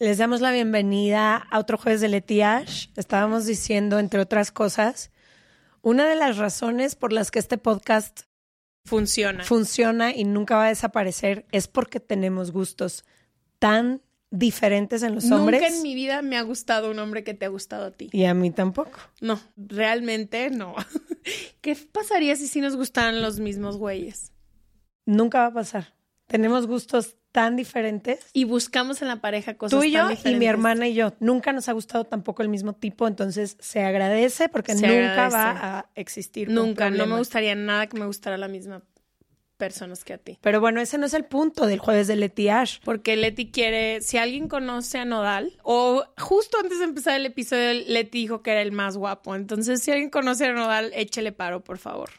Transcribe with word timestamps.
Les 0.00 0.16
damos 0.16 0.40
la 0.40 0.52
bienvenida 0.52 1.34
a 1.50 1.58
otro 1.58 1.76
jueves 1.76 2.00
de 2.00 2.06
Letiash. 2.06 2.86
Estábamos 2.94 3.46
diciendo, 3.46 3.98
entre 3.98 4.20
otras 4.20 4.52
cosas, 4.52 5.10
una 5.82 6.08
de 6.08 6.14
las 6.14 6.36
razones 6.36 6.94
por 6.94 7.12
las 7.12 7.32
que 7.32 7.40
este 7.40 7.58
podcast 7.58 8.20
funciona. 8.84 9.42
funciona 9.42 10.14
y 10.14 10.22
nunca 10.22 10.54
va 10.54 10.66
a 10.66 10.68
desaparecer 10.68 11.46
es 11.50 11.66
porque 11.66 11.98
tenemos 11.98 12.52
gustos 12.52 13.04
tan 13.58 14.00
diferentes 14.30 15.02
en 15.02 15.16
los 15.16 15.32
hombres. 15.32 15.62
Nunca 15.62 15.74
en 15.74 15.82
mi 15.82 15.96
vida 15.96 16.22
me 16.22 16.36
ha 16.36 16.42
gustado 16.42 16.92
un 16.92 17.00
hombre 17.00 17.24
que 17.24 17.34
te 17.34 17.46
ha 17.46 17.48
gustado 17.48 17.86
a 17.86 17.90
ti. 17.90 18.08
Y 18.12 18.22
a 18.26 18.34
mí 18.34 18.52
tampoco. 18.52 19.00
No, 19.20 19.40
realmente 19.56 20.48
no. 20.50 20.76
¿Qué 21.60 21.74
pasaría 21.74 22.36
si 22.36 22.46
sí 22.46 22.60
nos 22.60 22.76
gustaran 22.76 23.20
los 23.20 23.40
mismos 23.40 23.76
güeyes? 23.76 24.30
Nunca 25.06 25.40
va 25.40 25.46
a 25.46 25.54
pasar. 25.54 25.94
Tenemos 26.28 26.68
gustos 26.68 27.16
tan 27.38 27.54
diferentes. 27.54 28.18
Y 28.32 28.42
buscamos 28.42 29.00
en 29.00 29.06
la 29.06 29.20
pareja 29.20 29.54
cosas 29.54 29.78
Tú 29.78 29.84
y 29.84 29.92
yo 29.92 30.08
tan 30.08 30.32
y 30.32 30.34
mi 30.34 30.46
hermana 30.46 30.88
y 30.88 30.94
yo. 30.94 31.12
Nunca 31.20 31.52
nos 31.52 31.68
ha 31.68 31.72
gustado 31.72 32.04
tampoco 32.04 32.42
el 32.42 32.48
mismo 32.48 32.72
tipo, 32.72 33.06
entonces 33.06 33.56
se 33.60 33.84
agradece 33.84 34.48
porque 34.48 34.74
Se 34.74 34.88
nunca 34.88 35.26
agradece. 35.26 35.36
va 35.36 35.78
a 35.78 35.86
existir. 35.94 36.48
un 36.48 36.56
Nunca, 36.56 36.90
no 36.90 37.06
me 37.06 37.16
gustaría 37.16 37.54
nada 37.54 37.86
que 37.86 37.96
me 37.96 38.06
gustara 38.06 38.36
la 38.38 38.48
misma 38.48 38.82
personas 39.56 40.02
que 40.04 40.14
a 40.14 40.18
ti. 40.18 40.38
Pero 40.40 40.60
bueno, 40.60 40.80
ese 40.80 40.98
no 40.98 41.06
es 41.06 41.14
el 41.14 41.26
punto 41.26 41.66
del 41.66 41.78
jueves 41.78 42.08
de 42.08 42.16
Leti 42.16 42.48
Ash. 42.48 42.78
Porque 42.84 43.16
Leti 43.16 43.52
quiere, 43.52 44.00
si 44.00 44.16
alguien 44.16 44.48
conoce 44.48 44.98
a 44.98 45.04
Nodal, 45.04 45.58
o 45.62 46.04
justo 46.16 46.58
antes 46.60 46.80
de 46.80 46.86
empezar 46.86 47.14
el 47.14 47.26
episodio, 47.26 47.72
Leti 47.86 48.18
dijo 48.18 48.42
que 48.42 48.50
era 48.50 48.62
el 48.62 48.72
más 48.72 48.96
guapo. 48.96 49.36
Entonces, 49.36 49.80
si 49.80 49.92
alguien 49.92 50.10
conoce 50.10 50.46
a 50.46 50.52
Nodal, 50.52 50.90
échele 50.94 51.30
paro, 51.30 51.62
por 51.62 51.78
favor. 51.78 52.10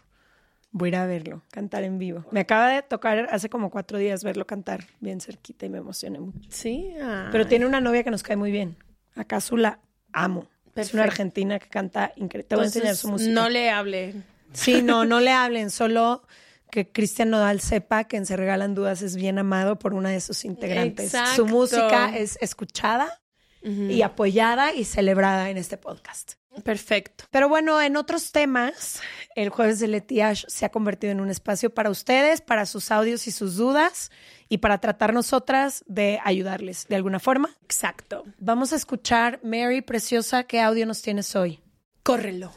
Voy 0.72 0.88
a 0.88 0.90
ir 0.90 0.96
a 0.98 1.06
verlo, 1.08 1.44
cantar 1.52 1.84
en 1.84 1.98
vivo. 1.98 2.26
Me 2.32 2.42
acaba 2.42 2.70
de 2.70 2.84
tocar 2.84 3.28
hace 3.32 3.50
como 3.50 3.72
cuatro 3.72 3.98
días 3.98 4.24
verlo 4.24 4.46
cantar 4.46 4.86
bien 5.00 5.20
cerquita 5.20 5.66
y 5.66 5.70
me 5.70 5.80
emocioné 5.80 6.20
mucho. 6.20 6.48
Sí. 6.50 6.94
Pero 7.32 7.48
tiene 7.48 7.66
una 7.66 7.82
novia 7.82 8.04
que 8.04 8.12
nos 8.12 8.22
cae 8.22 8.36
muy 8.36 8.52
bien. 8.52 8.78
Acaso 9.16 9.58
la 9.58 9.80
amo. 10.14 10.48
Es 10.76 10.94
una 10.94 11.04
argentina 11.04 11.60
que 11.60 11.68
canta 11.68 12.14
increíble. 12.16 12.48
Te 12.48 12.56
voy 12.56 12.64
a 12.64 12.68
enseñar 12.68 12.96
su 12.96 13.10
música. 13.10 13.32
No 13.32 13.50
le 13.50 13.70
hable. 13.70 14.14
Sí, 14.54 14.82
no, 14.82 15.06
no 15.06 15.20
le 15.20 15.32
hablen, 15.34 15.72
solo 15.72 16.24
que 16.72 16.92
Cristian 16.92 17.30
Nodal 17.32 17.60
sepa 17.62 18.04
que 18.04 18.18
en 18.18 18.26
Se 18.26 18.38
Regalan 18.38 18.76
Dudas 18.76 19.02
es 19.02 19.16
bien 19.16 19.40
amado 19.40 19.80
por 19.80 19.94
una 19.94 20.10
de 20.10 20.22
sus 20.22 20.46
integrantes. 20.46 21.08
Exacto. 21.08 21.36
Su 21.36 21.46
música 21.48 22.16
es 22.16 22.38
escuchada 22.42 23.22
y 23.62 24.04
apoyada 24.04 24.74
y 24.74 24.86
celebrada 24.86 25.50
en 25.50 25.58
este 25.58 25.78
podcast. 25.78 26.39
Perfecto. 26.64 27.26
Pero 27.32 27.48
bueno, 27.48 27.82
en 27.82 27.96
otros 27.96 28.32
temas, 28.32 29.02
el 29.36 29.50
jueves 29.50 29.80
de 29.80 29.88
Letiash 29.88 30.46
se 30.48 30.66
ha 30.66 30.70
convertido 30.70 31.12
en 31.12 31.22
un 31.22 31.30
espacio 31.30 31.74
para 31.74 31.90
ustedes, 31.90 32.42
para 32.42 32.66
sus 32.66 32.92
audios 32.92 33.28
y 33.28 33.32
sus 33.32 33.56
dudas 33.56 34.12
y 34.50 34.58
para 34.58 34.80
tratar 34.80 35.14
nosotras 35.14 35.84
de 35.88 36.20
ayudarles 36.24 36.88
de 36.88 36.96
alguna 36.96 37.20
forma. 37.20 37.56
Exacto. 37.64 38.26
Vamos 38.40 38.74
a 38.74 38.76
escuchar, 38.76 39.40
Mary 39.44 39.82
Preciosa, 39.82 40.44
¿qué 40.44 40.60
audio 40.60 40.86
nos 40.86 41.02
tienes 41.02 41.36
hoy? 41.36 41.60
Córrelo. 42.04 42.52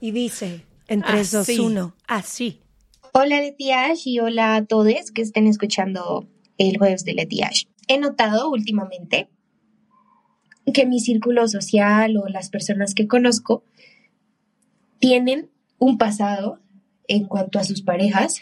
Y 0.00 0.10
dice, 0.10 0.64
en 0.88 1.02
3, 1.02 1.30
2, 1.30 1.40
Así. 1.42 1.58
1, 1.58 1.96
así. 2.06 2.60
Hola 3.12 3.40
Letiash 3.40 4.06
y 4.06 4.18
hola 4.20 4.56
a 4.56 4.64
todos 4.64 5.10
que 5.12 5.22
estén 5.22 5.46
escuchando 5.46 6.28
el 6.58 6.78
jueves 6.78 7.04
de 7.04 7.14
Letiash. 7.14 7.64
He 7.88 7.98
notado 7.98 8.50
últimamente 8.50 9.28
que 10.72 10.86
mi 10.86 11.00
círculo 11.00 11.46
social 11.48 12.16
o 12.16 12.28
las 12.28 12.48
personas 12.48 12.94
que 12.94 13.06
conozco 13.06 13.62
tienen 14.98 15.50
un 15.78 15.98
pasado 15.98 16.60
en 17.06 17.26
cuanto 17.26 17.58
a 17.58 17.64
sus 17.64 17.82
parejas 17.82 18.40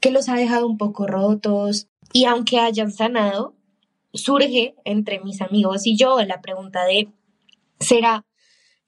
que 0.00 0.10
los 0.10 0.28
ha 0.28 0.34
dejado 0.34 0.66
un 0.66 0.76
poco 0.76 1.06
rotos 1.06 1.88
y 2.12 2.26
aunque 2.26 2.58
hayan 2.58 2.92
sanado, 2.92 3.54
surge 4.12 4.74
entre 4.84 5.20
mis 5.20 5.40
amigos 5.40 5.86
y 5.86 5.96
yo 5.96 6.20
la 6.22 6.40
pregunta 6.40 6.84
de, 6.84 7.08
¿será 7.80 8.24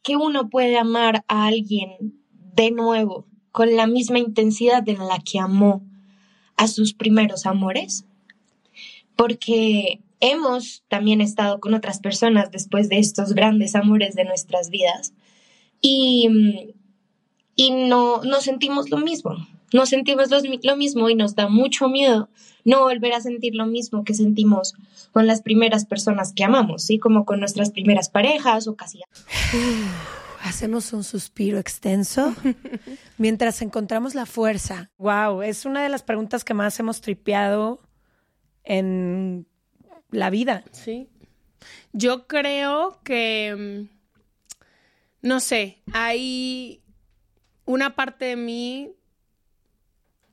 que 0.03 0.17
uno 0.17 0.49
puede 0.49 0.79
amar 0.79 1.25
a 1.27 1.47
alguien 1.47 2.21
de 2.31 2.71
nuevo 2.71 3.27
con 3.51 3.75
la 3.75 3.87
misma 3.87 4.19
intensidad 4.19 4.89
en 4.89 4.99
la 4.99 5.19
que 5.19 5.39
amó 5.41 5.83
a 6.57 6.69
sus 6.69 6.95
primeros 6.95 7.47
amores? 7.47 8.05
Porque 9.17 10.01
hemos 10.21 10.85
también 10.89 11.21
estado 11.21 11.61
con 11.61 11.75
otras 11.75 12.01
personas 12.01 12.51
después 12.51 12.89
de 12.89 12.99
estos 12.99 13.33
grandes 13.35 13.75
amores 13.75 14.15
de 14.15 14.25
nuestras 14.25 14.71
vidas 14.71 15.13
y, 15.81 16.75
y 17.55 17.71
no, 17.71 18.23
no 18.23 18.41
sentimos 18.41 18.91
lo 18.91 18.99
mismo. 18.99 19.37
No 19.73 19.85
sentimos 19.85 20.31
los 20.31 20.45
lo 20.63 20.77
mismo 20.77 21.11
y 21.11 21.17
nos 21.17 21.35
da 21.35 21.49
mucho 21.49 21.89
miedo 21.89 22.29
no 22.67 22.81
volver 22.81 23.13
a 23.15 23.21
sentir 23.21 23.55
lo 23.55 23.65
mismo 23.65 24.05
que 24.05 24.13
sentimos 24.13 24.75
con 25.13 25.27
las 25.27 25.41
primeras 25.41 25.87
personas 25.87 26.33
que 26.33 26.45
amamos, 26.45 26.83
¿sí? 26.83 26.99
Como 26.99 27.25
con 27.25 27.39
nuestras 27.39 27.71
primeras 27.71 28.11
parejas 28.11 28.67
o 28.67 28.75
casi 28.75 29.01
Hacemos 30.43 30.93
un 30.93 31.03
suspiro 31.03 31.59
extenso 31.59 32.35
mientras 33.19 33.63
encontramos 33.63 34.15
la 34.15 34.27
fuerza. 34.27 34.91
Wow, 34.99 35.43
es 35.43 35.65
una 35.65 35.83
de 35.83 35.89
las 35.89 36.03
preguntas 36.03 36.45
que 36.45 36.55
más 36.55 36.79
hemos 36.79 37.01
tripeado 37.01 37.81
en 38.65 39.47
la 40.11 40.31
vida. 40.31 40.65
Sí. 40.73 41.09
Yo 41.93 42.27
creo 42.27 43.01
que, 43.03 43.89
mm, 43.91 45.27
no 45.27 45.41
sé, 45.41 45.83
hay 45.93 46.83
una 47.65 47.97
parte 47.97 48.27
de 48.27 48.37
mí 48.37 48.93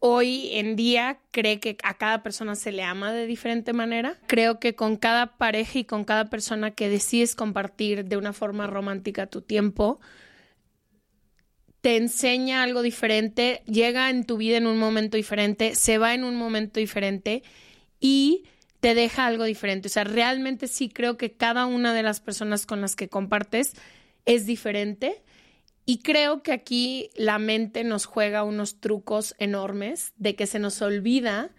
hoy 0.05 0.49
en 0.51 0.75
día 0.75 1.19
cree 1.31 1.61
que 1.61 1.77
a 1.81 1.93
cada 1.93 2.23
persona 2.23 2.55
se 2.55 2.73
le 2.73 2.83
ama 2.83 3.13
de 3.13 3.25
diferente 3.25 3.71
manera. 3.71 4.19
Creo 4.27 4.59
que 4.59 4.75
con 4.75 4.97
cada 4.97 5.37
pareja 5.37 5.79
y 5.79 5.85
con 5.85 6.03
cada 6.03 6.25
persona 6.25 6.71
que 6.71 6.89
decides 6.89 7.35
compartir 7.35 8.03
de 8.03 8.17
una 8.17 8.33
forma 8.33 8.67
romántica 8.67 9.27
tu 9.27 9.41
tiempo, 9.41 10.01
te 11.79 11.95
enseña 11.95 12.63
algo 12.63 12.81
diferente, 12.81 13.61
llega 13.65 14.09
en 14.09 14.25
tu 14.25 14.35
vida 14.35 14.57
en 14.57 14.67
un 14.67 14.77
momento 14.77 15.15
diferente, 15.15 15.73
se 15.73 15.97
va 15.97 16.13
en 16.13 16.25
un 16.25 16.35
momento 16.35 16.81
diferente 16.81 17.41
y 18.01 18.43
te 18.83 18.95
deja 18.95 19.25
algo 19.25 19.45
diferente. 19.45 19.87
O 19.87 19.89
sea, 19.89 20.03
realmente 20.03 20.67
sí 20.67 20.89
creo 20.89 21.15
que 21.15 21.31
cada 21.31 21.65
una 21.65 21.93
de 21.93 22.03
las 22.03 22.19
personas 22.19 22.65
con 22.65 22.81
las 22.81 22.97
que 22.97 23.07
compartes 23.07 23.75
es 24.25 24.45
diferente. 24.45 25.23
Y 25.85 25.99
creo 25.99 26.43
que 26.43 26.51
aquí 26.51 27.09
la 27.15 27.39
mente 27.39 27.85
nos 27.85 28.03
juega 28.03 28.43
unos 28.43 28.81
trucos 28.81 29.35
enormes 29.37 30.11
de 30.17 30.35
que 30.35 30.47
se 30.47 30.59
nos 30.59 30.81
olvida 30.81 31.51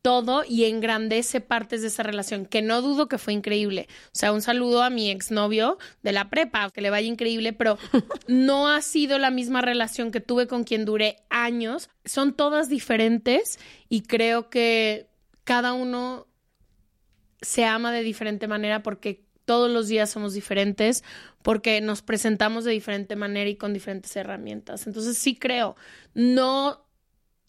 todo 0.00 0.42
y 0.48 0.64
engrandece 0.64 1.42
partes 1.42 1.82
de 1.82 1.88
esa 1.88 2.04
relación, 2.04 2.46
que 2.46 2.62
no 2.62 2.80
dudo 2.80 3.06
que 3.06 3.18
fue 3.18 3.34
increíble. 3.34 3.86
O 4.06 4.14
sea, 4.14 4.32
un 4.32 4.40
saludo 4.40 4.82
a 4.82 4.88
mi 4.88 5.10
exnovio 5.10 5.76
de 6.02 6.12
la 6.12 6.30
prepa, 6.30 6.70
que 6.70 6.80
le 6.80 6.88
vaya 6.88 7.06
increíble, 7.06 7.52
pero 7.52 7.76
no 8.28 8.66
ha 8.66 8.80
sido 8.80 9.18
la 9.18 9.30
misma 9.30 9.60
relación 9.60 10.10
que 10.10 10.22
tuve 10.22 10.46
con 10.46 10.64
quien 10.64 10.86
duré 10.86 11.18
años. 11.28 11.90
Son 12.06 12.32
todas 12.32 12.70
diferentes 12.70 13.58
y 13.90 14.04
creo 14.04 14.48
que 14.48 15.10
cada 15.44 15.74
uno 15.74 16.29
se 17.42 17.64
ama 17.64 17.92
de 17.92 18.02
diferente 18.02 18.48
manera 18.48 18.82
porque 18.82 19.24
todos 19.44 19.70
los 19.70 19.88
días 19.88 20.10
somos 20.10 20.34
diferentes, 20.34 21.02
porque 21.42 21.80
nos 21.80 22.02
presentamos 22.02 22.64
de 22.64 22.72
diferente 22.72 23.16
manera 23.16 23.50
y 23.50 23.56
con 23.56 23.72
diferentes 23.72 24.14
herramientas. 24.14 24.86
Entonces 24.86 25.18
sí 25.18 25.34
creo, 25.34 25.76
no 26.14 26.86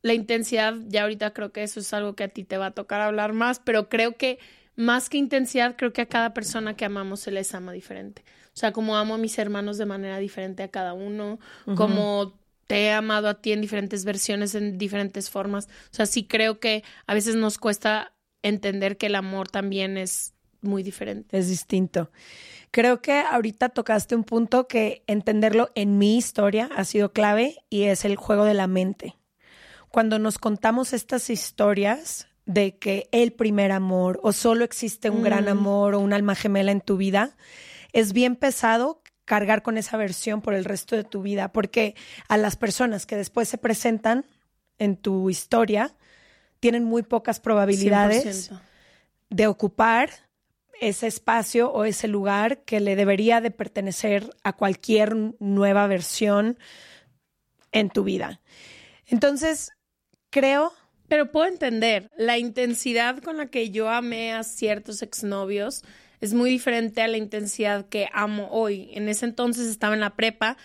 la 0.02 0.14
intensidad, 0.14 0.74
ya 0.88 1.04
ahorita 1.04 1.32
creo 1.32 1.52
que 1.52 1.64
eso 1.64 1.80
es 1.80 1.94
algo 1.94 2.16
que 2.16 2.24
a 2.24 2.28
ti 2.28 2.44
te 2.44 2.58
va 2.58 2.68
a 2.68 2.72
tocar 2.72 3.02
hablar 3.02 3.34
más, 3.34 3.60
pero 3.60 3.88
creo 3.88 4.18
que 4.18 4.40
más 4.76 5.10
que 5.10 5.18
intensidad, 5.18 5.76
creo 5.78 5.94
que 5.94 6.02
a 6.02 6.08
cada 6.08 6.34
persona 6.34 6.76
que 6.76 6.86
amamos 6.86 7.20
se 7.20 7.32
les 7.32 7.54
ama 7.54 7.72
diferente. 7.72 8.24
O 8.48 8.58
sea, 8.58 8.72
como 8.72 8.98
amo 8.98 9.16
a 9.16 9.18
mis 9.18 9.38
hermanos 9.38 9.78
de 9.78 9.86
manera 9.86 10.18
diferente 10.18 10.64
a 10.64 10.70
cada 10.70 10.94
uno, 10.94 11.40
como 11.76 12.40
te 12.68 12.86
he 12.86 12.92
amado 12.92 13.28
a 13.28 13.42
ti 13.42 13.52
en 13.52 13.62
diferentes 13.62 14.06
versiones, 14.06 14.56
en 14.56 14.78
diferentes 14.78 15.30
formas. 15.30 15.68
O 15.92 15.96
sea, 15.96 16.06
sí 16.06 16.26
creo 16.26 16.60
que 16.60 16.84
a 17.06 17.14
veces 17.14 17.36
nos 17.36 17.58
cuesta 17.58 18.14
entender 18.44 18.98
que 18.98 19.08
el 19.08 19.16
amor 19.16 19.50
también 19.50 19.98
es 19.98 20.34
muy 20.62 20.84
diferente. 20.84 21.38
Es 21.38 21.48
distinto. 21.50 22.12
Creo 22.72 23.02
que 23.02 23.20
ahorita 23.20 23.70
tocaste 23.70 24.16
un 24.16 24.24
punto 24.24 24.68
que 24.68 25.04
entenderlo 25.08 25.72
en 25.76 25.98
mi 25.98 26.18
historia 26.18 26.70
ha 26.76 26.86
sido 26.86 27.12
clave 27.12 27.58
y 27.70 27.84
es 27.84 28.06
el 28.06 28.16
juego 28.16 28.46
de 28.46 28.54
la 28.54 28.68
mente. 28.68 29.18
Cuando 29.90 30.20
nos 30.20 30.38
contamos 30.38 30.94
estas 30.94 31.30
historias 31.30 32.28
de 32.46 32.78
que 32.78 33.10
el 33.12 33.34
primer 33.34 33.72
amor 33.72 34.20
o 34.24 34.32
solo 34.32 34.64
existe 34.64 35.10
un 35.10 35.22
gran 35.22 35.46
mm. 35.46 35.50
amor 35.50 35.96
o 35.96 36.00
un 36.00 36.14
alma 36.14 36.36
gemela 36.36 36.72
en 36.72 36.82
tu 36.82 36.98
vida, 36.98 37.36
es 37.92 38.14
bien 38.14 38.36
pesado 38.36 39.02
cargar 39.26 39.64
con 39.64 39.78
esa 39.78 39.98
versión 39.98 40.42
por 40.42 40.54
el 40.54 40.66
resto 40.66 40.96
de 40.96 41.04
tu 41.04 41.22
vida, 41.22 41.52
porque 41.52 41.96
a 42.28 42.38
las 42.38 42.56
personas 42.56 43.06
que 43.06 43.16
después 43.16 43.50
se 43.50 43.58
presentan 43.58 44.26
en 44.78 44.98
tu 44.98 45.30
historia 45.30 45.96
tienen 46.62 46.86
muy 46.86 47.04
pocas 47.04 47.42
probabilidades 47.42 48.52
de 49.30 49.48
ocupar 49.48 50.12
ese 50.80 51.08
espacio 51.08 51.72
o 51.72 51.84
ese 51.84 52.08
lugar 52.08 52.60
que 52.64 52.80
le 52.80 52.96
debería 52.96 53.42
de 53.42 53.52
pertenecer 53.52 54.30
a 54.44 54.54
cualquier 54.54 55.16
nueva 55.40 55.88
versión 55.88 56.58
en 57.72 57.90
tu 57.90 58.04
vida. 58.04 58.40
Entonces, 59.08 59.72
creo... 60.30 60.72
Pero 61.08 61.32
puedo 61.32 61.48
entender, 61.48 62.10
la 62.16 62.38
intensidad 62.38 63.18
con 63.18 63.38
la 63.38 63.48
que 63.48 63.70
yo 63.70 63.90
amé 63.90 64.32
a 64.32 64.44
ciertos 64.44 65.02
exnovios 65.02 65.84
es 66.22 66.34
muy 66.34 66.50
diferente 66.50 67.02
a 67.02 67.08
la 67.08 67.18
intensidad 67.18 67.90
que 67.90 68.08
amo 68.14 68.48
hoy. 68.52 68.92
En 68.94 69.10
ese 69.10 69.26
entonces 69.26 69.68
estaba 69.68 69.94
en 69.94 70.00
la 70.00 70.16
prepa, 70.16 70.58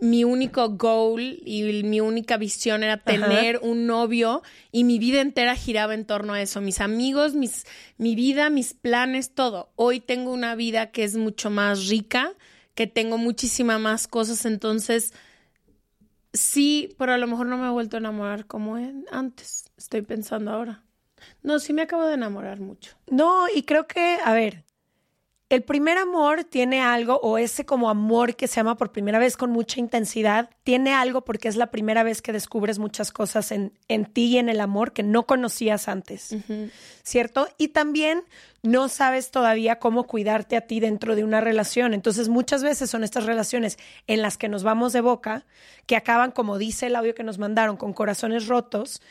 mi 0.00 0.24
único 0.24 0.68
goal 0.70 1.40
y 1.44 1.82
mi 1.84 2.00
única 2.00 2.36
visión 2.36 2.82
era 2.82 2.96
tener 2.96 3.58
un 3.62 3.86
novio 3.86 4.42
y 4.72 4.84
mi 4.84 4.98
vida 4.98 5.20
entera 5.20 5.54
giraba 5.54 5.94
en 5.94 6.04
torno 6.04 6.32
a 6.32 6.42
eso, 6.42 6.60
mis 6.60 6.80
amigos, 6.80 7.34
mis, 7.34 7.66
mi 7.98 8.14
vida, 8.14 8.50
mis 8.50 8.74
planes, 8.74 9.34
todo. 9.34 9.70
Hoy 9.76 10.00
tengo 10.00 10.32
una 10.32 10.54
vida 10.54 10.90
que 10.90 11.04
es 11.04 11.16
mucho 11.16 11.50
más 11.50 11.88
rica, 11.88 12.34
que 12.74 12.86
tengo 12.86 13.18
muchísimas 13.18 13.80
más 13.80 14.08
cosas, 14.08 14.46
entonces 14.46 15.12
sí, 16.32 16.94
pero 16.98 17.12
a 17.12 17.18
lo 17.18 17.26
mejor 17.26 17.46
no 17.46 17.58
me 17.58 17.66
he 17.66 17.70
vuelto 17.70 17.96
a 17.96 18.00
enamorar 18.00 18.46
como 18.46 18.76
antes, 19.10 19.70
estoy 19.76 20.02
pensando 20.02 20.52
ahora. 20.52 20.84
No, 21.42 21.58
sí 21.58 21.72
me 21.72 21.82
acabo 21.82 22.06
de 22.06 22.14
enamorar 22.14 22.60
mucho. 22.60 22.96
No, 23.10 23.46
y 23.54 23.64
creo 23.64 23.86
que, 23.86 24.18
a 24.24 24.32
ver, 24.32 24.64
el 25.50 25.64
primer 25.64 25.98
amor 25.98 26.44
tiene 26.44 26.80
algo, 26.80 27.18
o 27.24 27.36
ese 27.36 27.66
como 27.66 27.90
amor 27.90 28.36
que 28.36 28.46
se 28.46 28.60
ama 28.60 28.76
por 28.76 28.92
primera 28.92 29.18
vez 29.18 29.36
con 29.36 29.50
mucha 29.50 29.80
intensidad, 29.80 30.48
tiene 30.62 30.94
algo 30.94 31.22
porque 31.24 31.48
es 31.48 31.56
la 31.56 31.72
primera 31.72 32.04
vez 32.04 32.22
que 32.22 32.32
descubres 32.32 32.78
muchas 32.78 33.10
cosas 33.10 33.50
en, 33.50 33.76
en 33.88 34.04
ti 34.04 34.26
y 34.26 34.38
en 34.38 34.48
el 34.48 34.60
amor 34.60 34.92
que 34.92 35.02
no 35.02 35.26
conocías 35.26 35.88
antes, 35.88 36.36
¿cierto? 37.02 37.48
Y 37.58 37.68
también 37.68 38.22
no 38.62 38.88
sabes 38.88 39.32
todavía 39.32 39.80
cómo 39.80 40.04
cuidarte 40.04 40.56
a 40.56 40.68
ti 40.68 40.78
dentro 40.78 41.16
de 41.16 41.24
una 41.24 41.40
relación. 41.40 41.94
Entonces 41.94 42.28
muchas 42.28 42.62
veces 42.62 42.88
son 42.88 43.02
estas 43.02 43.26
relaciones 43.26 43.76
en 44.06 44.22
las 44.22 44.38
que 44.38 44.48
nos 44.48 44.62
vamos 44.62 44.92
de 44.92 45.00
boca, 45.00 45.46
que 45.86 45.96
acaban, 45.96 46.30
como 46.30 46.58
dice 46.58 46.86
el 46.86 46.94
audio 46.94 47.16
que 47.16 47.24
nos 47.24 47.38
mandaron, 47.38 47.76
con 47.76 47.92
corazones 47.92 48.46
rotos 48.46 49.02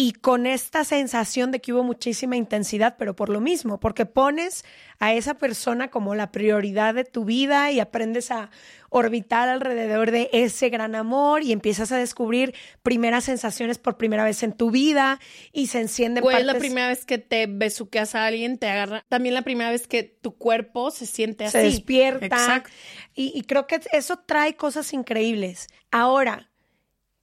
y 0.00 0.12
con 0.12 0.46
esta 0.46 0.84
sensación 0.84 1.50
de 1.50 1.60
que 1.60 1.72
hubo 1.72 1.82
muchísima 1.82 2.36
intensidad, 2.36 2.94
pero 2.96 3.16
por 3.16 3.30
lo 3.30 3.40
mismo, 3.40 3.80
porque 3.80 4.06
pones 4.06 4.64
a 5.00 5.12
esa 5.12 5.34
persona 5.34 5.88
como 5.90 6.14
la 6.14 6.30
prioridad 6.30 6.94
de 6.94 7.02
tu 7.02 7.24
vida 7.24 7.72
y 7.72 7.80
aprendes 7.80 8.30
a 8.30 8.48
orbitar 8.90 9.48
alrededor 9.48 10.12
de 10.12 10.30
ese 10.32 10.68
gran 10.68 10.94
amor 10.94 11.42
y 11.42 11.50
empiezas 11.50 11.90
a 11.90 11.96
descubrir 11.96 12.54
primeras 12.84 13.24
sensaciones 13.24 13.78
por 13.78 13.96
primera 13.96 14.22
vez 14.22 14.44
en 14.44 14.52
tu 14.52 14.70
vida 14.70 15.18
y 15.52 15.66
se 15.66 15.80
enciende 15.80 16.20
Güey, 16.20 16.36
es 16.36 16.46
la 16.46 16.54
primera 16.54 16.86
vez 16.86 17.04
que 17.04 17.18
te 17.18 17.48
besuqueas 17.48 18.14
a 18.14 18.24
alguien, 18.24 18.56
te 18.56 18.68
agarra. 18.68 19.04
También 19.08 19.34
la 19.34 19.42
primera 19.42 19.72
vez 19.72 19.88
que 19.88 20.04
tu 20.04 20.36
cuerpo 20.36 20.92
se 20.92 21.06
siente 21.06 21.46
así. 21.46 21.58
Se 21.58 21.64
despierta. 21.64 22.26
Exacto. 22.26 22.70
Y, 23.16 23.32
y 23.34 23.42
creo 23.42 23.66
que 23.66 23.80
eso 23.90 24.16
trae 24.24 24.54
cosas 24.54 24.92
increíbles. 24.92 25.66
Ahora, 25.90 26.47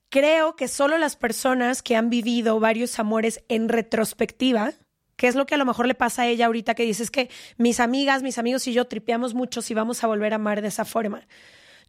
creo 0.10 0.56
que 0.56 0.68
solo 0.68 0.98
las 0.98 1.16
personas 1.16 1.82
que 1.82 1.96
han 1.96 2.10
vivido 2.10 2.60
varios 2.60 3.00
amores 3.00 3.44
en 3.50 3.70
retrospectiva, 3.70 4.74
que 5.16 5.28
es 5.28 5.36
lo 5.36 5.46
que 5.46 5.56
a 5.56 5.58
lo 5.58 5.66
mejor 5.66 5.88
le 5.88 5.96
pasa 5.96 6.24
a 6.24 6.28
ella 6.28 6.46
ahorita 6.46 6.76
que 6.76 6.84
dices 6.84 7.12
que 7.12 7.30
mis 7.58 7.80
amigas, 7.80 8.24
mis 8.24 8.38
amigos 8.38 8.68
y 8.68 8.74
yo 8.74 8.86
tripeamos 8.86 9.34
mucho 9.34 9.62
si 9.62 9.74
vamos 9.74 10.04
a 10.04 10.08
volver 10.08 10.34
a 10.34 10.38
amar 10.38 10.62
de 10.62 10.68
esa 10.68 10.86
forma. 10.86 11.28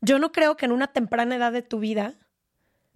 Yo 0.00 0.18
no 0.18 0.32
creo 0.32 0.56
que 0.56 0.66
en 0.66 0.72
una 0.72 0.88
temprana 0.88 1.36
edad 1.36 1.52
de 1.52 1.62
tu 1.62 1.78
vida 1.78 2.14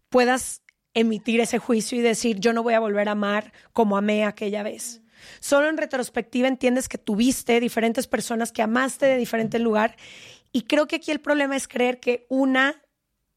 puedas 0.08 0.62
emitir 0.94 1.40
ese 1.40 1.58
juicio 1.58 1.98
y 1.98 2.02
decir 2.02 2.40
yo 2.40 2.52
no 2.52 2.62
voy 2.62 2.74
a 2.74 2.80
volver 2.80 3.08
a 3.08 3.12
amar 3.12 3.52
como 3.72 3.96
amé 3.96 4.24
aquella 4.24 4.62
vez. 4.62 5.02
Solo 5.40 5.68
en 5.68 5.76
retrospectiva 5.76 6.48
entiendes 6.48 6.88
que 6.88 6.98
tuviste 6.98 7.60
diferentes 7.60 8.06
personas 8.06 8.52
que 8.52 8.62
amaste 8.62 9.06
de 9.06 9.16
diferente 9.16 9.58
lugar 9.58 9.96
y 10.52 10.62
creo 10.62 10.86
que 10.86 10.96
aquí 10.96 11.10
el 11.10 11.20
problema 11.20 11.56
es 11.56 11.68
creer 11.68 12.00
que 12.00 12.26
una 12.28 12.82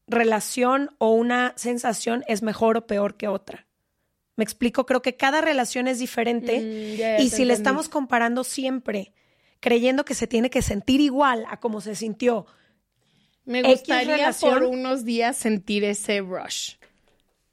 relación 0.06 0.90
o 0.98 1.12
una 1.12 1.52
sensación 1.56 2.24
es 2.28 2.42
mejor 2.42 2.76
o 2.76 2.86
peor 2.86 3.16
que 3.16 3.28
otra. 3.28 3.66
Me 4.36 4.44
explico, 4.44 4.84
creo 4.84 5.02
que 5.02 5.16
cada 5.16 5.40
relación 5.40 5.86
es 5.86 5.98
diferente 5.98 6.60
mm, 6.60 7.22
y 7.22 7.30
si 7.30 7.44
le 7.44 7.54
estamos 7.54 7.88
comparando 7.88 8.42
siempre, 8.42 9.12
creyendo 9.60 10.04
que 10.04 10.14
se 10.14 10.26
tiene 10.26 10.50
que 10.50 10.60
sentir 10.60 11.00
igual 11.00 11.44
a 11.48 11.60
como 11.60 11.80
se 11.80 11.94
sintió. 11.94 12.46
Me 13.44 13.62
gustaría 13.62 14.32
por 14.32 14.64
unos 14.64 15.04
días 15.04 15.36
sentir 15.36 15.84
ese 15.84 16.20
rush. 16.20 16.74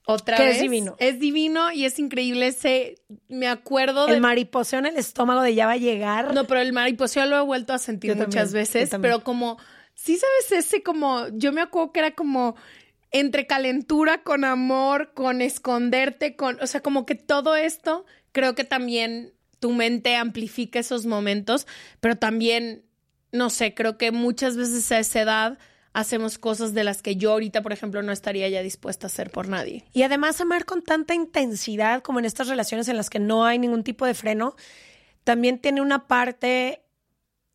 Otra 0.04 0.38
vez. 0.38 0.56
Es 0.56 0.62
divino. 0.62 0.96
Es 0.98 1.20
divino 1.20 1.70
y 1.70 1.84
es 1.84 1.98
increíble 1.98 2.48
ese. 2.48 2.96
Me 3.28 3.46
acuerdo 3.46 4.06
de. 4.06 4.14
El 4.14 4.20
mariposeo 4.20 4.80
en 4.80 4.86
el 4.86 4.96
estómago 4.96 5.42
de 5.42 5.54
ya 5.54 5.66
va 5.66 5.72
a 5.72 5.76
llegar. 5.76 6.34
No, 6.34 6.44
pero 6.46 6.60
el 6.60 6.72
mariposeo 6.72 7.26
lo 7.26 7.36
he 7.36 7.42
vuelto 7.42 7.72
a 7.72 7.78
sentir 7.78 8.16
muchas 8.16 8.52
veces, 8.52 8.90
pero 9.00 9.22
como 9.22 9.58
sí 9.94 10.16
sabes 10.16 10.64
ese 10.64 10.82
como, 10.82 11.28
yo 11.32 11.52
me 11.52 11.60
acuerdo 11.60 11.92
que 11.92 12.00
era 12.00 12.10
como 12.12 12.56
entre 13.10 13.46
calentura 13.46 14.22
con 14.22 14.44
amor, 14.44 15.12
con 15.14 15.42
esconderte, 15.42 16.34
con, 16.34 16.60
o 16.60 16.66
sea, 16.66 16.80
como 16.80 17.06
que 17.06 17.14
todo 17.14 17.54
esto, 17.54 18.06
creo 18.32 18.54
que 18.54 18.64
también 18.64 19.34
tu 19.60 19.70
mente 19.70 20.16
amplifica 20.16 20.80
esos 20.80 21.06
momentos, 21.06 21.66
pero 22.00 22.16
también, 22.16 22.84
no 23.30 23.50
sé, 23.50 23.74
creo 23.74 23.98
que 23.98 24.10
muchas 24.10 24.56
veces 24.56 24.90
a 24.90 24.98
esa 24.98 25.20
edad 25.20 25.58
hacemos 25.92 26.38
cosas 26.38 26.72
de 26.72 26.84
las 26.84 27.02
que 27.02 27.16
yo 27.16 27.32
ahorita, 27.32 27.62
por 27.62 27.72
ejemplo, 27.72 28.02
no 28.02 28.12
estaría 28.12 28.48
ya 28.48 28.62
dispuesta 28.62 29.06
a 29.06 29.08
hacer 29.08 29.30
por 29.30 29.46
nadie. 29.46 29.84
Y 29.92 30.02
además 30.02 30.40
amar 30.40 30.64
con 30.64 30.82
tanta 30.82 31.14
intensidad 31.14 32.02
como 32.02 32.18
en 32.18 32.24
estas 32.24 32.48
relaciones 32.48 32.88
en 32.88 32.96
las 32.96 33.10
que 33.10 33.18
no 33.18 33.44
hay 33.44 33.58
ningún 33.58 33.84
tipo 33.84 34.06
de 34.06 34.14
freno, 34.14 34.56
también 35.22 35.58
tiene 35.58 35.82
una 35.82 36.08
parte 36.08 36.82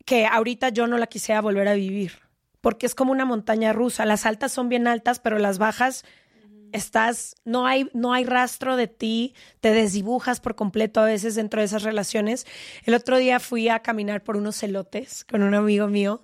que 0.04 0.24
ahorita 0.24 0.68
yo 0.70 0.86
no 0.86 0.98
la 0.98 1.08
quisiera 1.08 1.40
volver 1.40 1.66
a 1.66 1.74
vivir 1.74 2.27
porque 2.60 2.86
es 2.86 2.94
como 2.94 3.12
una 3.12 3.24
montaña 3.24 3.72
rusa. 3.72 4.04
Las 4.06 4.26
altas 4.26 4.52
son 4.52 4.68
bien 4.68 4.86
altas, 4.86 5.18
pero 5.20 5.38
las 5.38 5.58
bajas 5.58 6.04
estás, 6.72 7.36
no 7.44 7.66
hay, 7.66 7.88
no 7.94 8.12
hay 8.12 8.24
rastro 8.24 8.76
de 8.76 8.88
ti, 8.88 9.34
te 9.60 9.72
desdibujas 9.72 10.40
por 10.40 10.54
completo 10.54 11.00
a 11.00 11.06
veces 11.06 11.34
dentro 11.34 11.60
de 11.60 11.66
esas 11.66 11.82
relaciones. 11.82 12.46
El 12.84 12.94
otro 12.94 13.18
día 13.18 13.40
fui 13.40 13.68
a 13.68 13.80
caminar 13.80 14.22
por 14.22 14.36
unos 14.36 14.56
celotes 14.56 15.24
con 15.24 15.42
un 15.42 15.54
amigo 15.54 15.88
mío 15.88 16.22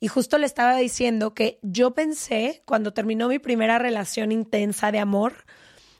y 0.00 0.08
justo 0.08 0.38
le 0.38 0.46
estaba 0.46 0.76
diciendo 0.76 1.34
que 1.34 1.58
yo 1.62 1.92
pensé, 1.92 2.62
cuando 2.66 2.92
terminó 2.92 3.28
mi 3.28 3.38
primera 3.38 3.78
relación 3.78 4.32
intensa 4.32 4.92
de 4.92 4.98
amor, 4.98 5.44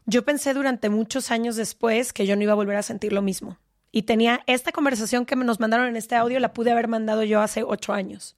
yo 0.06 0.24
pensé 0.24 0.52
durante 0.52 0.90
muchos 0.90 1.30
años 1.30 1.56
después 1.56 2.12
que 2.12 2.26
yo 2.26 2.36
no 2.36 2.42
iba 2.42 2.52
a 2.52 2.56
volver 2.56 2.76
a 2.76 2.82
sentir 2.82 3.12
lo 3.12 3.22
mismo. 3.22 3.58
Y 3.90 4.02
tenía 4.02 4.42
esta 4.46 4.72
conversación 4.72 5.24
que 5.24 5.36
nos 5.36 5.60
mandaron 5.60 5.86
en 5.86 5.96
este 5.96 6.16
audio, 6.16 6.40
la 6.40 6.52
pude 6.52 6.72
haber 6.72 6.88
mandado 6.88 7.22
yo 7.22 7.40
hace 7.40 7.62
ocho 7.62 7.92
años. 7.92 8.36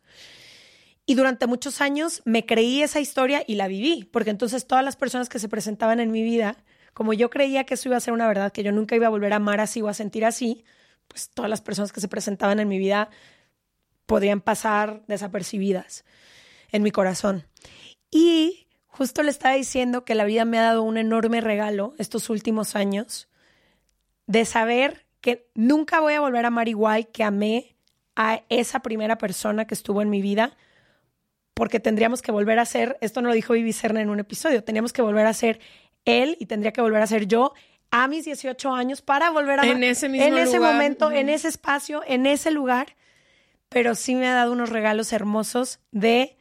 Y 1.07 1.15
durante 1.15 1.47
muchos 1.47 1.81
años 1.81 2.21
me 2.25 2.45
creí 2.45 2.83
esa 2.83 2.99
historia 2.99 3.45
y 3.47 3.55
la 3.55 3.69
viví, 3.69 4.09
porque 4.13 4.31
entonces 4.31 4.67
todas 4.67 4.85
las 4.85 4.97
personas 4.97 5.29
que 5.29 5.39
se 5.39 5.49
presentaban 5.49 6.01
en 6.01 6.11
mi 6.11 6.23
vida, 6.25 6.57
como 6.95 7.13
yo 7.13 7.31
creía 7.31 7.65
que 7.65 7.75
eso 7.75 7.89
iba 7.89 7.97
a 7.97 8.01
ser 8.01 8.13
una 8.13 8.27
verdad, 8.27 8.53
que 8.53 8.65
yo 8.65 8.73
nunca 8.73 8.97
iba 8.97 9.07
a 9.07 9.11
volver 9.11 9.33
a 9.33 9.37
amar 9.37 9.61
así 9.61 9.81
o 9.81 9.89
a 9.89 9.95
sentir 9.95 10.25
así, 10.25 10.65
pues 11.07 11.31
todas 11.31 11.49
las 11.49 11.61
personas 11.61 11.93
que 11.93 12.01
se 12.01 12.09
presentaban 12.09 12.59
en 12.59 12.67
mi 12.67 12.79
vida 12.79 13.09
podrían 14.07 14.41
pasar 14.41 15.05
desapercibidas 15.07 16.05
en 16.73 16.83
mi 16.83 16.91
corazón. 16.91 17.47
Y 18.11 18.67
justo 18.87 19.23
le 19.23 19.31
estaba 19.31 19.55
diciendo 19.55 20.05
que 20.05 20.17
la 20.17 20.25
vida 20.25 20.45
me 20.45 20.59
ha 20.59 20.63
dado 20.63 20.83
un 20.83 20.97
enorme 20.97 21.41
regalo 21.41 21.95
estos 21.99 22.31
últimos 22.31 22.75
años 22.75 23.29
de 24.27 24.45
saber 24.45 25.07
que 25.21 25.49
nunca 25.55 26.01
voy 26.01 26.15
a 26.15 26.21
volver 26.21 26.45
a 26.45 26.49
amar 26.49 26.69
igual 26.69 27.07
que 27.09 27.23
amé 27.23 27.77
a 28.17 28.43
esa 28.49 28.81
primera 28.81 29.19
persona 29.19 29.67
que 29.67 29.75
estuvo 29.75 30.03
en 30.03 30.11
mi 30.11 30.21
vida 30.21 30.57
porque 31.57 31.81
tendríamos 31.81 32.21
que 32.21 32.33
volver 32.33 32.59
a 32.59 32.67
ser, 32.67 32.99
esto 33.01 33.23
no 33.23 33.29
lo 33.29 33.35
dijo 33.35 33.55
Vivi 33.55 33.73
Serna 33.73 34.03
en 34.03 34.11
un 34.11 34.21
episodio, 34.21 34.63
teníamos 34.63 34.93
que 34.93 35.01
volver 35.01 35.27
a 35.27 35.33
ser 35.33 35.59
él 36.05 36.37
y 36.39 36.45
tendría 36.45 36.71
que 36.71 36.83
volver 36.83 37.01
a 37.01 37.07
ser 37.07 37.27
yo 37.27 37.55
a 37.91 38.09
mis 38.09 38.27
18 38.27 38.75
años 38.75 39.01
para 39.01 39.31
volver 39.31 39.61
a 39.61 39.67
En 39.67 39.83
ese 39.83 40.11
mismo 40.11 40.27
en 40.27 40.37
ese 40.37 40.61
momento, 40.61 41.11
en 41.11 41.31
ese 41.31 41.49
espacio, 41.49 42.03
en 42.07 42.27
ese 42.27 42.51
lugar, 42.51 42.95
pero 43.71 43.95
sí 43.95 44.15
me 44.15 44.29
ha 44.29 44.35
dado 44.35 44.53
unos 44.53 44.69
regalos 44.69 45.15
hermosos 45.15 45.81
de 45.93 46.37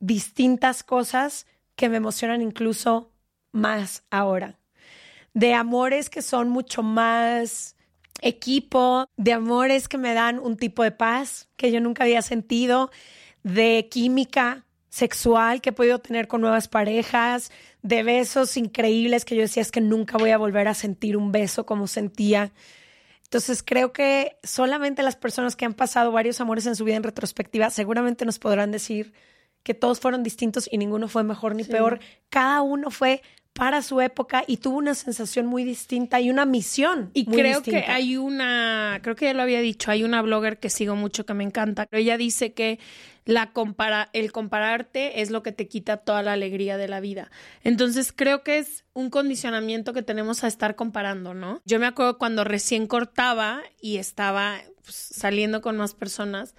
distintas 0.00 0.82
cosas 0.82 1.46
que 1.76 1.90
me 1.90 1.98
emocionan 1.98 2.40
incluso 2.40 3.12
más 3.52 4.04
ahora. 4.10 4.58
De 5.34 5.52
amores 5.52 6.08
que 6.08 6.22
son 6.22 6.48
mucho 6.48 6.82
más 6.82 7.76
equipo, 8.22 9.06
de 9.18 9.34
amores 9.34 9.86
que 9.86 9.98
me 9.98 10.14
dan 10.14 10.38
un 10.38 10.56
tipo 10.56 10.82
de 10.82 10.92
paz 10.92 11.50
que 11.56 11.70
yo 11.70 11.80
nunca 11.80 12.04
había 12.04 12.22
sentido, 12.22 12.90
de 13.42 13.88
química 13.90 14.64
sexual 14.88 15.60
que 15.60 15.70
he 15.70 15.72
podido 15.72 15.98
tener 15.98 16.28
con 16.28 16.40
nuevas 16.40 16.68
parejas, 16.68 17.50
de 17.82 18.02
besos 18.02 18.56
increíbles 18.56 19.24
que 19.24 19.36
yo 19.36 19.42
decía 19.42 19.62
es 19.62 19.70
que 19.70 19.80
nunca 19.80 20.18
voy 20.18 20.30
a 20.30 20.38
volver 20.38 20.68
a 20.68 20.74
sentir 20.74 21.16
un 21.16 21.30
beso 21.30 21.66
como 21.66 21.86
sentía. 21.86 22.52
Entonces 23.24 23.62
creo 23.62 23.92
que 23.92 24.36
solamente 24.42 25.02
las 25.02 25.16
personas 25.16 25.54
que 25.54 25.66
han 25.66 25.74
pasado 25.74 26.12
varios 26.12 26.40
amores 26.40 26.66
en 26.66 26.76
su 26.76 26.84
vida 26.84 26.96
en 26.96 27.02
retrospectiva 27.02 27.70
seguramente 27.70 28.24
nos 28.24 28.38
podrán 28.38 28.70
decir 28.70 29.12
que 29.62 29.74
todos 29.74 30.00
fueron 30.00 30.22
distintos 30.22 30.68
y 30.70 30.78
ninguno 30.78 31.08
fue 31.08 31.24
mejor 31.24 31.54
ni 31.54 31.64
peor. 31.64 32.00
Cada 32.30 32.62
uno 32.62 32.90
fue 32.90 33.22
para 33.58 33.82
su 33.82 34.00
época 34.00 34.44
y 34.46 34.58
tuvo 34.58 34.78
una 34.78 34.94
sensación 34.94 35.46
muy 35.46 35.64
distinta 35.64 36.20
y 36.20 36.30
una 36.30 36.46
misión. 36.46 37.10
Y 37.12 37.24
muy 37.24 37.36
creo 37.36 37.60
que 37.60 37.78
hay 37.78 38.16
una, 38.16 39.00
creo 39.02 39.16
que 39.16 39.24
ya 39.24 39.34
lo 39.34 39.42
había 39.42 39.60
dicho, 39.60 39.90
hay 39.90 40.04
una 40.04 40.22
blogger 40.22 40.60
que 40.60 40.70
sigo 40.70 40.94
mucho 40.94 41.26
que 41.26 41.34
me 41.34 41.42
encanta. 41.42 41.86
Pero 41.90 42.00
ella 42.00 42.16
dice 42.16 42.52
que 42.52 42.78
la 43.24 43.52
compara, 43.52 44.10
el 44.12 44.30
compararte 44.30 45.22
es 45.22 45.30
lo 45.30 45.42
que 45.42 45.50
te 45.50 45.66
quita 45.66 45.96
toda 45.96 46.22
la 46.22 46.34
alegría 46.34 46.76
de 46.76 46.86
la 46.86 47.00
vida. 47.00 47.32
Entonces 47.64 48.12
creo 48.14 48.44
que 48.44 48.58
es 48.58 48.84
un 48.94 49.10
condicionamiento 49.10 49.92
que 49.92 50.02
tenemos 50.02 50.44
a 50.44 50.46
estar 50.46 50.76
comparando, 50.76 51.34
¿no? 51.34 51.60
Yo 51.64 51.80
me 51.80 51.86
acuerdo 51.86 52.16
cuando 52.16 52.44
recién 52.44 52.86
cortaba 52.86 53.60
y 53.80 53.96
estaba 53.96 54.60
pues, 54.84 54.94
saliendo 54.94 55.62
con 55.62 55.76
más 55.76 55.94
personas 55.94 56.54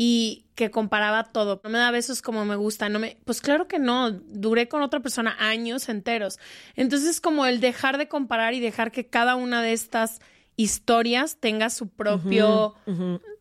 y 0.00 0.44
que 0.54 0.70
comparaba 0.70 1.24
todo. 1.24 1.60
No 1.64 1.70
me 1.70 1.78
da 1.78 1.90
besos 1.90 2.22
como 2.22 2.44
me 2.44 2.54
gusta, 2.54 2.88
no 2.88 3.00
me, 3.00 3.16
pues 3.24 3.40
claro 3.40 3.66
que 3.66 3.80
no, 3.80 4.12
duré 4.12 4.68
con 4.68 4.80
otra 4.82 5.00
persona 5.00 5.34
años 5.40 5.88
enteros. 5.88 6.38
Entonces 6.76 7.20
como 7.20 7.46
el 7.46 7.58
dejar 7.58 7.98
de 7.98 8.06
comparar 8.06 8.54
y 8.54 8.60
dejar 8.60 8.92
que 8.92 9.08
cada 9.08 9.34
una 9.34 9.60
de 9.60 9.72
estas 9.72 10.20
historias 10.54 11.38
tenga 11.40 11.68
su 11.68 11.88
propio 11.88 12.76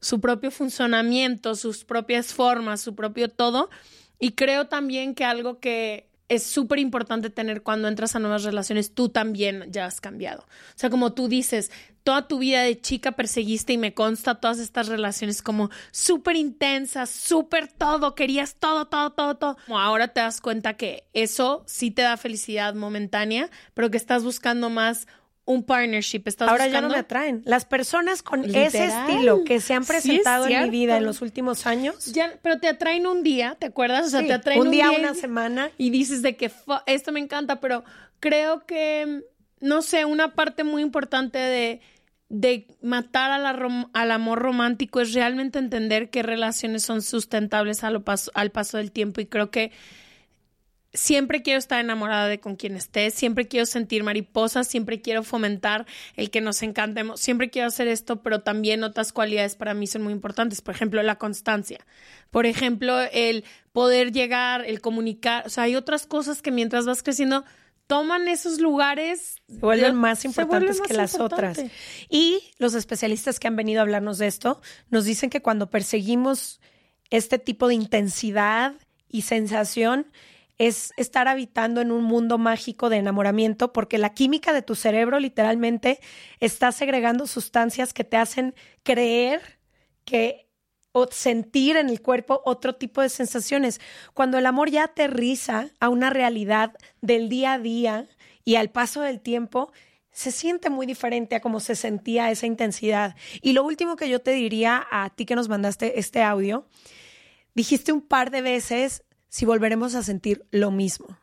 su 0.01 0.19
propio 0.19 0.49
funcionamiento, 0.49 1.53
sus 1.53 1.85
propias 1.85 2.33
formas, 2.33 2.81
su 2.81 2.95
propio 2.95 3.29
todo. 3.29 3.69
Y 4.17 4.31
creo 4.31 4.65
también 4.65 5.13
que 5.13 5.25
algo 5.25 5.59
que 5.59 6.06
es 6.29 6.43
súper 6.43 6.79
importante 6.79 7.29
tener 7.29 7.63
cuando 7.63 7.87
entras 7.87 8.15
a 8.15 8.19
nuevas 8.19 8.43
relaciones, 8.43 8.93
tú 8.93 9.09
también 9.09 9.65
ya 9.69 9.85
has 9.85 10.01
cambiado. 10.01 10.41
O 10.41 10.73
sea, 10.79 10.89
como 10.89 11.13
tú 11.13 11.27
dices, 11.27 11.71
toda 12.03 12.27
tu 12.27 12.39
vida 12.39 12.61
de 12.61 12.79
chica 12.79 13.13
perseguiste 13.13 13.73
y 13.73 13.77
me 13.77 13.93
consta 13.93 14.35
todas 14.35 14.59
estas 14.59 14.87
relaciones 14.87 15.41
como 15.41 15.69
súper 15.91 16.35
intensas, 16.35 17.09
súper 17.09 17.67
todo, 17.67 18.15
querías 18.15 18.55
todo, 18.55 18.87
todo, 18.87 19.11
todo, 19.11 19.35
todo. 19.35 19.57
Como 19.65 19.79
ahora 19.79 20.09
te 20.09 20.19
das 20.19 20.41
cuenta 20.41 20.75
que 20.75 21.07
eso 21.13 21.63
sí 21.65 21.91
te 21.91 22.01
da 22.01 22.17
felicidad 22.17 22.75
momentánea, 22.75 23.49
pero 23.73 23.89
que 23.89 23.97
estás 23.97 24.23
buscando 24.23 24.69
más 24.69 25.07
un 25.47 25.63
partnership. 25.63 26.21
Estás 26.25 26.47
Ahora 26.49 26.67
ya 26.67 26.81
no 26.81 26.89
me 26.89 26.97
atraen. 26.97 27.41
Las 27.45 27.65
personas 27.65 28.21
con 28.21 28.45
ese 28.45 28.85
estilo 28.85 29.43
que 29.43 29.59
se 29.59 29.73
han 29.73 29.83
Sí, 29.83 29.87
presentado 29.93 30.45
en 30.47 30.63
mi 30.65 30.69
vida 30.69 30.97
en 30.97 31.05
los 31.05 31.21
últimos 31.23 31.65
años, 31.65 32.05
Ya, 32.13 32.37
pero 32.43 32.59
te 32.59 32.67
atraen 32.67 33.07
un 33.07 33.23
día, 33.23 33.55
¿te 33.59 33.65
acuerdas? 33.65 34.05
O 34.07 34.09
sea, 34.09 34.19
Sí, 34.21 34.27
te 34.27 34.33
atraen 34.33 34.61
un 34.61 34.69
día, 34.71 34.91
una 34.91 35.15
semana. 35.15 35.71
Y 35.79 35.89
dices 35.89 36.21
de 36.21 36.35
que 36.35 36.49
"Fu- 36.49 36.73
esto 36.85 37.11
me 37.11 37.19
encanta, 37.19 37.59
pero 37.59 37.83
creo 38.19 38.65
que, 38.67 39.23
no 39.59 39.81
sé, 39.81 40.05
una 40.05 40.35
parte 40.35 40.63
muy 40.63 40.81
importante 40.83 41.39
de, 41.39 41.81
de 42.29 42.67
matar 42.81 43.31
a 43.31 43.37
la 43.39 43.53
rom- 43.53 43.89
al 43.93 44.11
amor 44.11 44.39
romántico 44.39 44.99
es 44.99 45.13
realmente 45.13 45.59
entender 45.59 46.09
qué 46.09 46.23
relaciones 46.23 46.83
son 46.83 47.01
sustentables 47.01 47.85
a 47.85 47.89
lo 47.89 48.03
paso, 48.03 48.31
al 48.33 48.51
paso 48.51 48.77
del 48.77 48.91
tiempo. 48.91 49.21
Y 49.21 49.27
creo 49.27 49.49
que 49.49 49.71
siempre 50.93 51.41
quiero 51.41 51.59
estar 51.59 51.79
enamorada 51.79 52.27
de 52.27 52.39
con 52.39 52.55
quien 52.55 52.75
esté, 52.75 53.11
siempre 53.11 53.47
quiero 53.47 53.65
sentir 53.65 54.03
mariposas, 54.03 54.67
siempre 54.67 55.01
quiero 55.01 55.23
fomentar 55.23 55.85
el 56.15 56.29
que 56.29 56.41
nos 56.41 56.61
encantemos, 56.63 57.19
siempre 57.19 57.49
quiero 57.49 57.67
hacer 57.67 57.87
esto, 57.87 58.21
pero 58.21 58.41
también 58.41 58.83
otras 58.83 59.11
cualidades 59.11 59.55
para 59.55 59.73
mí 59.73 59.87
son 59.87 60.03
muy 60.03 60.13
importantes, 60.13 60.61
por 60.61 60.75
ejemplo, 60.75 61.01
la 61.03 61.17
constancia, 61.17 61.85
por 62.31 62.45
ejemplo, 62.45 62.99
el 63.11 63.43
poder 63.71 64.11
llegar, 64.11 64.65
el 64.65 64.81
comunicar, 64.81 65.45
o 65.45 65.49
sea, 65.49 65.63
hay 65.63 65.75
otras 65.75 66.07
cosas 66.07 66.41
que 66.41 66.51
mientras 66.51 66.85
vas 66.85 67.03
creciendo 67.03 67.43
toman 67.87 68.27
esos 68.27 68.59
lugares 68.59 69.37
se 69.47 69.59
vuelven 69.59 69.95
más 69.95 70.25
importantes 70.25 70.77
vuelven 70.77 70.87
que 70.87 70.93
las 70.93 71.19
otras. 71.19 71.57
Y 72.09 72.41
los 72.59 72.73
especialistas 72.73 73.39
que 73.39 73.47
han 73.47 73.55
venido 73.55 73.79
a 73.79 73.83
hablarnos 73.83 74.17
de 74.17 74.27
esto 74.27 74.61
nos 74.89 75.05
dicen 75.05 75.29
que 75.29 75.41
cuando 75.41 75.69
perseguimos 75.69 76.59
este 77.09 77.39
tipo 77.39 77.69
de 77.69 77.75
intensidad 77.75 78.73
y 79.09 79.21
sensación 79.21 80.07
es 80.57 80.91
estar 80.97 81.27
habitando 81.27 81.81
en 81.81 81.91
un 81.91 82.03
mundo 82.03 82.37
mágico 82.37 82.89
de 82.89 82.97
enamoramiento 82.97 83.73
porque 83.73 83.97
la 83.97 84.13
química 84.13 84.53
de 84.53 84.61
tu 84.61 84.75
cerebro 84.75 85.19
literalmente 85.19 85.99
está 86.39 86.71
segregando 86.71 87.27
sustancias 87.27 87.93
que 87.93 88.03
te 88.03 88.17
hacen 88.17 88.55
creer 88.83 89.59
que 90.03 90.47
o 90.93 91.07
sentir 91.11 91.77
en 91.77 91.89
el 91.89 92.01
cuerpo 92.01 92.41
otro 92.43 92.75
tipo 92.75 93.01
de 93.01 93.09
sensaciones. 93.09 93.79
Cuando 94.15 94.39
el 94.39 94.47
amor 94.47 94.71
ya 94.71 94.85
aterriza 94.85 95.69
a 95.79 95.89
una 95.89 96.09
realidad 96.09 96.73
del 97.01 97.29
día 97.29 97.53
a 97.53 97.59
día 97.59 98.07
y 98.43 98.55
al 98.55 98.71
paso 98.71 99.01
del 99.01 99.19
tiempo, 99.19 99.71
se 100.11 100.31
siente 100.31 100.71
muy 100.71 100.87
diferente 100.87 101.35
a 101.35 101.41
cómo 101.41 101.59
se 101.59 101.75
sentía 101.75 102.31
esa 102.31 102.47
intensidad. 102.47 103.15
Y 103.43 103.53
lo 103.53 103.63
último 103.63 103.95
que 103.95 104.09
yo 104.09 104.21
te 104.21 104.31
diría 104.31 104.87
a 104.89 105.11
ti 105.11 105.27
que 105.27 105.35
nos 105.35 105.49
mandaste 105.49 105.99
este 105.99 106.23
audio, 106.23 106.65
dijiste 107.53 107.91
un 107.91 108.01
par 108.01 108.31
de 108.31 108.41
veces 108.41 109.03
si 109.29 109.45
volveremos 109.45 109.95
a 109.95 110.03
sentir 110.03 110.45
lo 110.51 110.71
mismo. 110.71 111.17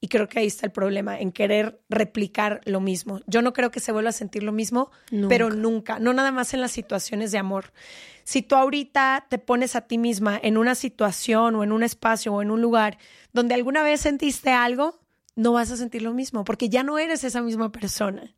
Y 0.00 0.08
creo 0.08 0.28
que 0.28 0.38
ahí 0.40 0.46
está 0.46 0.66
el 0.66 0.72
problema, 0.72 1.18
en 1.18 1.32
querer 1.32 1.80
replicar 1.88 2.60
lo 2.64 2.80
mismo. 2.80 3.20
Yo 3.26 3.40
no 3.40 3.52
creo 3.54 3.70
que 3.70 3.80
se 3.80 3.92
vuelva 3.92 4.10
a 4.10 4.12
sentir 4.12 4.42
lo 4.42 4.52
mismo, 4.52 4.90
Nunca. 5.10 5.28
pero 5.28 5.50
nunca, 5.50 5.98
no 5.98 6.12
nada 6.12 6.30
más 6.32 6.52
en 6.52 6.60
las 6.60 6.70
situaciones 6.70 7.32
de 7.32 7.38
amor. 7.38 7.72
Si 8.24 8.42
tú 8.42 8.56
ahorita 8.56 9.26
te 9.30 9.38
pones 9.38 9.74
a 9.74 9.82
ti 9.82 9.96
misma 9.96 10.38
en 10.42 10.58
una 10.58 10.74
situación 10.74 11.54
o 11.54 11.64
en 11.64 11.72
un 11.72 11.82
espacio 11.82 12.34
o 12.34 12.42
en 12.42 12.50
un 12.50 12.60
lugar 12.60 12.98
donde 13.32 13.54
alguna 13.54 13.82
vez 13.82 14.02
sentiste 14.02 14.50
algo, 14.50 15.00
no 15.34 15.52
vas 15.52 15.70
a 15.70 15.76
sentir 15.76 16.02
lo 16.02 16.12
mismo, 16.12 16.44
porque 16.44 16.68
ya 16.68 16.82
no 16.82 16.98
eres 16.98 17.24
esa 17.24 17.40
misma 17.40 17.72
persona. 17.72 18.34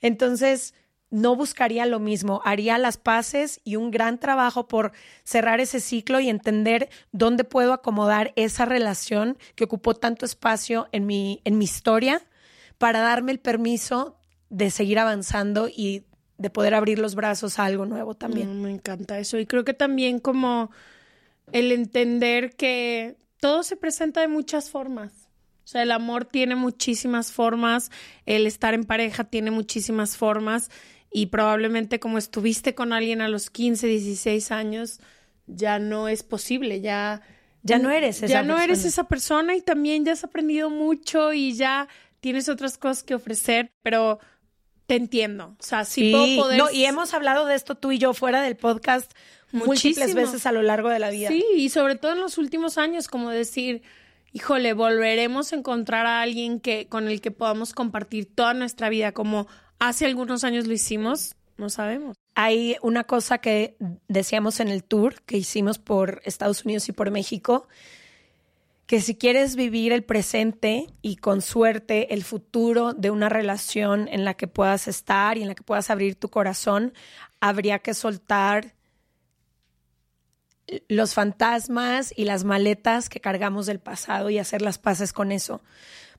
Entonces, 0.00 0.74
no 1.10 1.34
buscaría 1.34 1.86
lo 1.86 1.98
mismo, 1.98 2.40
haría 2.44 2.78
las 2.78 2.96
paces 2.96 3.60
y 3.64 3.76
un 3.76 3.90
gran 3.90 4.18
trabajo 4.18 4.68
por 4.68 4.92
cerrar 5.24 5.60
ese 5.60 5.80
ciclo 5.80 6.20
y 6.20 6.28
entender 6.28 6.88
dónde 7.12 7.44
puedo 7.44 7.72
acomodar 7.72 8.32
esa 8.36 8.64
relación 8.64 9.36
que 9.56 9.64
ocupó 9.64 9.94
tanto 9.94 10.24
espacio 10.24 10.88
en 10.92 11.06
mi, 11.06 11.40
en 11.44 11.58
mi 11.58 11.64
historia 11.64 12.22
para 12.78 13.00
darme 13.00 13.32
el 13.32 13.40
permiso 13.40 14.16
de 14.48 14.70
seguir 14.70 14.98
avanzando 14.98 15.68
y 15.68 16.04
de 16.38 16.50
poder 16.50 16.74
abrir 16.74 16.98
los 16.98 17.14
brazos 17.14 17.58
a 17.58 17.64
algo 17.64 17.86
nuevo 17.86 18.14
también. 18.14 18.62
Me 18.62 18.70
encanta 18.70 19.18
eso. 19.18 19.38
Y 19.38 19.46
creo 19.46 19.64
que 19.64 19.74
también 19.74 20.20
como 20.20 20.70
el 21.52 21.72
entender 21.72 22.56
que 22.56 23.16
todo 23.40 23.62
se 23.62 23.76
presenta 23.76 24.20
de 24.20 24.28
muchas 24.28 24.70
formas. 24.70 25.12
O 25.64 25.68
sea, 25.70 25.82
el 25.82 25.92
amor 25.92 26.24
tiene 26.24 26.56
muchísimas 26.56 27.30
formas, 27.30 27.90
el 28.26 28.46
estar 28.46 28.74
en 28.74 28.84
pareja 28.84 29.24
tiene 29.24 29.50
muchísimas 29.50 30.16
formas 30.16 30.70
y 31.10 31.26
probablemente 31.26 31.98
como 31.98 32.18
estuviste 32.18 32.74
con 32.74 32.92
alguien 32.92 33.20
a 33.20 33.28
los 33.28 33.50
15, 33.50 33.86
16 33.86 34.52
años, 34.52 35.00
ya 35.46 35.78
no 35.78 36.08
es 36.08 36.22
posible, 36.22 36.80
ya... 36.80 37.22
Ya 37.62 37.78
no 37.78 37.90
eres 37.90 38.22
esa 38.22 38.26
Ya 38.26 38.42
no 38.42 38.58
eres 38.58 38.86
esa 38.86 39.04
persona 39.04 39.54
y 39.54 39.60
también 39.60 40.04
ya 40.04 40.12
has 40.12 40.24
aprendido 40.24 40.70
mucho 40.70 41.34
y 41.34 41.52
ya 41.52 41.88
tienes 42.20 42.48
otras 42.48 42.78
cosas 42.78 43.02
que 43.02 43.14
ofrecer, 43.14 43.70
pero 43.82 44.18
te 44.86 44.96
entiendo. 44.96 45.56
O 45.58 45.62
sea, 45.62 45.84
sí, 45.84 46.10
puedo 46.10 46.44
poder... 46.44 46.58
no, 46.58 46.70
y 46.70 46.84
hemos 46.84 47.12
hablado 47.12 47.44
de 47.46 47.54
esto 47.54 47.74
tú 47.74 47.92
y 47.92 47.98
yo 47.98 48.14
fuera 48.14 48.40
del 48.40 48.56
podcast 48.56 49.12
múltiples 49.52 49.98
Muchísimo. 49.98 50.20
veces 50.20 50.46
a 50.46 50.52
lo 50.52 50.62
largo 50.62 50.88
de 50.88 50.98
la 51.00 51.10
vida. 51.10 51.28
Sí, 51.28 51.44
y 51.54 51.68
sobre 51.68 51.96
todo 51.96 52.12
en 52.12 52.20
los 52.20 52.38
últimos 52.38 52.78
años, 52.78 53.08
como 53.08 53.30
decir, 53.30 53.82
híjole, 54.32 54.72
volveremos 54.72 55.52
a 55.52 55.56
encontrar 55.56 56.06
a 56.06 56.22
alguien 56.22 56.60
que 56.60 56.86
con 56.88 57.08
el 57.08 57.20
que 57.20 57.30
podamos 57.30 57.74
compartir 57.74 58.34
toda 58.34 58.54
nuestra 58.54 58.88
vida, 58.88 59.12
como 59.12 59.48
hace 59.80 60.06
algunos 60.06 60.44
años 60.44 60.66
lo 60.66 60.72
hicimos, 60.72 61.34
no 61.56 61.68
sabemos. 61.68 62.16
Hay 62.36 62.76
una 62.82 63.04
cosa 63.04 63.38
que 63.38 63.76
decíamos 64.06 64.60
en 64.60 64.68
el 64.68 64.84
tour 64.84 65.20
que 65.22 65.36
hicimos 65.36 65.78
por 65.78 66.22
Estados 66.24 66.64
Unidos 66.64 66.88
y 66.88 66.92
por 66.92 67.10
México, 67.10 67.66
que 68.86 69.00
si 69.00 69.16
quieres 69.16 69.56
vivir 69.56 69.92
el 69.92 70.04
presente 70.04 70.86
y 71.02 71.16
con 71.16 71.42
suerte 71.42 72.14
el 72.14 72.24
futuro 72.24 72.92
de 72.92 73.10
una 73.10 73.28
relación 73.28 74.08
en 74.08 74.24
la 74.24 74.34
que 74.34 74.48
puedas 74.48 74.88
estar 74.88 75.38
y 75.38 75.42
en 75.42 75.48
la 75.48 75.54
que 75.54 75.62
puedas 75.62 75.90
abrir 75.90 76.14
tu 76.14 76.28
corazón, 76.28 76.92
habría 77.40 77.78
que 77.80 77.94
soltar 77.94 78.74
los 80.88 81.14
fantasmas 81.14 82.12
y 82.16 82.24
las 82.24 82.44
maletas 82.44 83.08
que 83.08 83.20
cargamos 83.20 83.66
del 83.66 83.80
pasado 83.80 84.30
y 84.30 84.38
hacer 84.38 84.62
las 84.62 84.78
paces 84.78 85.12
con 85.12 85.32
eso. 85.32 85.62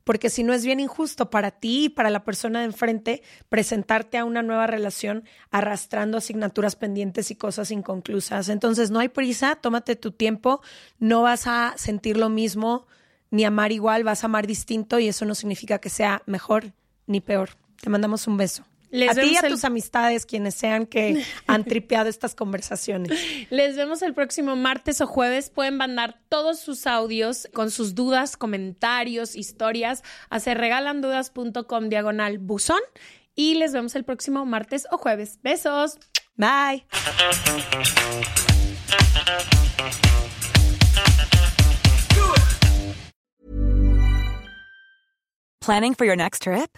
Porque 0.03 0.29
si 0.29 0.43
no 0.43 0.53
es 0.53 0.65
bien 0.65 0.79
injusto 0.79 1.29
para 1.29 1.51
ti 1.51 1.85
y 1.85 1.89
para 1.89 2.09
la 2.09 2.23
persona 2.23 2.59
de 2.59 2.65
enfrente 2.65 3.21
presentarte 3.49 4.17
a 4.17 4.25
una 4.25 4.43
nueva 4.43 4.67
relación 4.67 5.23
arrastrando 5.51 6.17
asignaturas 6.17 6.75
pendientes 6.75 7.31
y 7.31 7.35
cosas 7.35 7.71
inconclusas. 7.71 8.49
Entonces 8.49 8.91
no 8.91 8.99
hay 8.99 9.09
prisa, 9.09 9.55
tómate 9.55 9.95
tu 9.95 10.11
tiempo, 10.11 10.61
no 10.99 11.21
vas 11.21 11.47
a 11.47 11.73
sentir 11.77 12.17
lo 12.17 12.29
mismo 12.29 12.87
ni 13.29 13.45
amar 13.45 13.71
igual, 13.71 14.03
vas 14.03 14.23
a 14.23 14.27
amar 14.27 14.47
distinto 14.47 14.99
y 14.99 15.07
eso 15.07 15.25
no 15.25 15.35
significa 15.35 15.79
que 15.79 15.89
sea 15.89 16.21
mejor 16.25 16.73
ni 17.07 17.21
peor. 17.21 17.51
Te 17.81 17.89
mandamos 17.89 18.27
un 18.27 18.37
beso. 18.37 18.63
A 18.91 19.15
ti 19.15 19.31
y 19.33 19.37
a 19.37 19.47
tus 19.47 19.63
amistades, 19.63 20.25
quienes 20.25 20.55
sean 20.55 20.85
que 20.85 21.23
han 21.47 21.63
tripeado 21.63 22.09
estas 22.09 22.35
conversaciones. 22.35 23.17
Les 23.49 23.75
vemos 23.75 24.01
el 24.01 24.13
próximo 24.13 24.55
martes 24.55 25.01
o 25.01 25.07
jueves. 25.07 25.49
Pueden 25.49 25.77
mandar 25.77 26.19
todos 26.29 26.59
sus 26.59 26.87
audios 26.87 27.47
con 27.53 27.71
sus 27.71 27.95
dudas, 27.95 28.37
comentarios, 28.37 29.35
historias 29.35 30.03
a 30.29 30.39
serregalandudas.com 30.39 31.89
diagonal 31.89 32.37
buzón. 32.37 32.81
Y 33.33 33.55
les 33.55 33.71
vemos 33.73 33.95
el 33.95 34.03
próximo 34.03 34.45
martes 34.45 34.87
o 34.91 34.97
jueves. 34.97 35.39
Besos. 35.41 35.97
Bye. 36.35 36.85
Planning 45.61 45.93
for 45.93 46.05
your 46.05 46.15
next 46.15 46.41
trip? 46.41 46.77